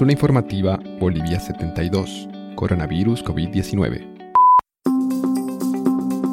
[0.00, 2.26] Cápsula informativa Bolivia 72.
[2.54, 4.30] Coronavirus COVID-19.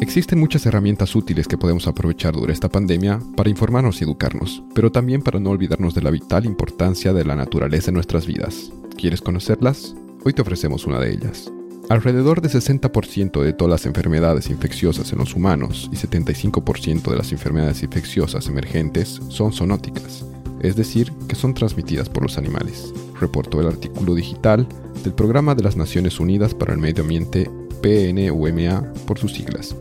[0.00, 4.90] Existen muchas herramientas útiles que podemos aprovechar durante esta pandemia para informarnos y educarnos, pero
[4.90, 8.72] también para no olvidarnos de la vital importancia de la naturaleza en nuestras vidas.
[8.96, 9.94] ¿Quieres conocerlas?
[10.24, 11.52] Hoy te ofrecemos una de ellas.
[11.90, 17.30] Alrededor de 60% de todas las enfermedades infecciosas en los humanos y 75% de las
[17.30, 20.24] enfermedades infecciosas emergentes son zoonóticas,
[20.62, 24.66] es decir, que son transmitidas por los animales, reportó el artículo digital
[25.04, 27.50] del Programa de las Naciones Unidas para el Medio Ambiente
[27.82, 29.76] PNUMA por sus siglas.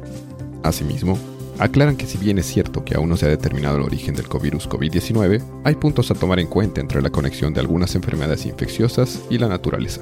[0.63, 1.17] Asimismo,
[1.57, 4.27] aclaran que si bien es cierto que aún no se ha determinado el origen del
[4.41, 9.21] virus COVID-19, hay puntos a tomar en cuenta entre la conexión de algunas enfermedades infecciosas
[9.29, 10.01] y la naturaleza.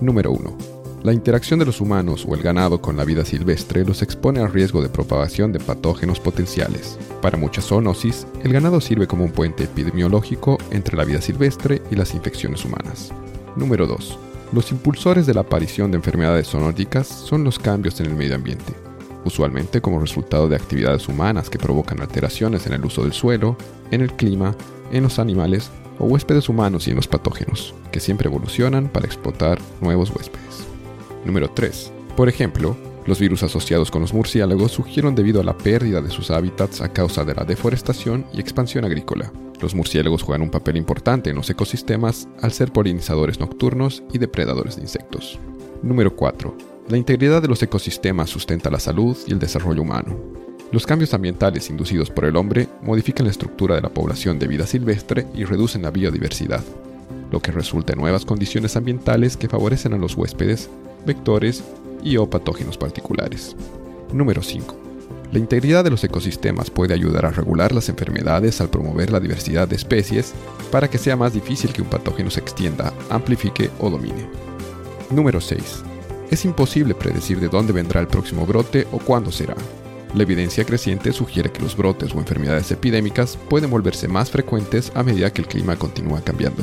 [0.00, 0.73] Número 1
[1.04, 4.50] la interacción de los humanos o el ganado con la vida silvestre los expone al
[4.50, 6.98] riesgo de propagación de patógenos potenciales.
[7.20, 11.96] Para muchas zoonosis, el ganado sirve como un puente epidemiológico entre la vida silvestre y
[11.96, 13.12] las infecciones humanas.
[13.54, 14.18] Número 2.
[14.54, 18.72] Los impulsores de la aparición de enfermedades zoonóticas son los cambios en el medio ambiente,
[19.26, 23.58] usualmente como resultado de actividades humanas que provocan alteraciones en el uso del suelo,
[23.90, 24.56] en el clima,
[24.90, 29.58] en los animales o huéspedes humanos y en los patógenos, que siempre evolucionan para explotar
[29.82, 30.73] nuevos huéspedes.
[31.24, 31.92] Número 3.
[32.16, 36.30] Por ejemplo, los virus asociados con los murciélagos surgieron debido a la pérdida de sus
[36.30, 39.32] hábitats a causa de la deforestación y expansión agrícola.
[39.60, 44.76] Los murciélagos juegan un papel importante en los ecosistemas al ser polinizadores nocturnos y depredadores
[44.76, 45.38] de insectos.
[45.82, 46.56] Número 4.
[46.88, 50.16] La integridad de los ecosistemas sustenta la salud y el desarrollo humano.
[50.72, 54.66] Los cambios ambientales inducidos por el hombre modifican la estructura de la población de vida
[54.66, 56.64] silvestre y reducen la biodiversidad,
[57.34, 60.70] lo que resulta en nuevas condiciones ambientales que favorecen a los huéspedes
[61.04, 61.64] vectores
[62.04, 63.56] y o patógenos particulares.
[64.12, 64.76] Número 5.
[65.32, 69.66] La integridad de los ecosistemas puede ayudar a regular las enfermedades al promover la diversidad
[69.66, 70.32] de especies
[70.70, 74.28] para que sea más difícil que un patógeno se extienda, amplifique o domine.
[75.10, 75.82] Número 6.
[76.30, 79.56] Es imposible predecir de dónde vendrá el próximo brote o cuándo será.
[80.14, 85.02] La evidencia creciente sugiere que los brotes o enfermedades epidémicas pueden volverse más frecuentes a
[85.02, 86.62] medida que el clima continúa cambiando.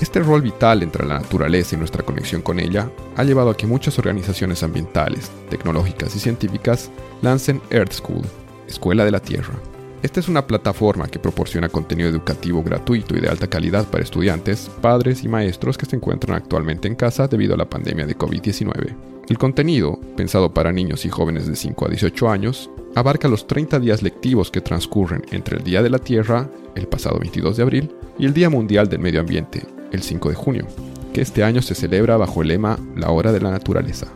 [0.00, 3.66] Este rol vital entre la naturaleza y nuestra conexión con ella ha llevado a que
[3.66, 8.22] muchas organizaciones ambientales, tecnológicas y científicas lancen Earth School,
[8.68, 9.54] Escuela de la Tierra.
[10.00, 14.70] Esta es una plataforma que proporciona contenido educativo gratuito y de alta calidad para estudiantes,
[14.80, 18.94] padres y maestros que se encuentran actualmente en casa debido a la pandemia de COVID-19.
[19.28, 23.80] El contenido, pensado para niños y jóvenes de 5 a 18 años, abarca los 30
[23.80, 27.90] días lectivos que transcurren entre el Día de la Tierra, el pasado 22 de abril,
[28.16, 30.66] y el Día Mundial del Medio Ambiente, el 5 de junio,
[31.12, 34.06] que este año se celebra bajo el lema La Hora de la Naturaleza.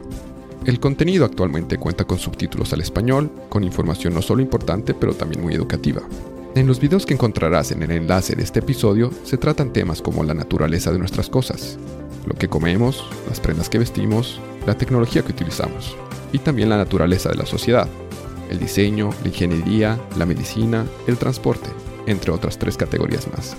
[0.65, 5.43] El contenido actualmente cuenta con subtítulos al español, con información no solo importante, pero también
[5.43, 6.03] muy educativa.
[6.55, 10.23] En los videos que encontrarás en el enlace de este episodio se tratan temas como
[10.23, 11.79] la naturaleza de nuestras cosas,
[12.27, 15.97] lo que comemos, las prendas que vestimos, la tecnología que utilizamos,
[16.33, 17.89] y también la naturaleza de la sociedad,
[18.51, 21.71] el diseño, la ingeniería, la medicina, el transporte,
[22.07, 23.57] entre otras tres categorías más.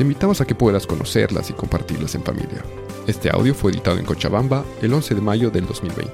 [0.00, 2.64] Te invitamos a que puedas conocerlas y compartirlas en familia.
[3.06, 6.10] Este audio fue editado en Cochabamba el 11 de mayo del 2020.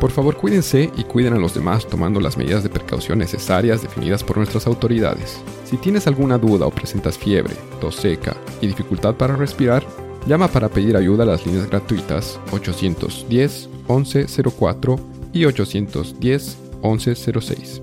[0.00, 4.24] Por favor, cuídense y cuiden a los demás tomando las medidas de precaución necesarias definidas
[4.24, 5.40] por nuestras autoridades.
[5.66, 9.86] Si tienes alguna duda o presentas fiebre, tos seca y dificultad para respirar,
[10.26, 15.00] llama para pedir ayuda a las líneas gratuitas 810 1104
[15.32, 17.82] y 810 1106.